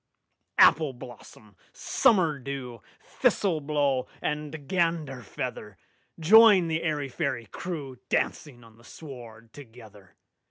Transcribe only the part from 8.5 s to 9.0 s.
on the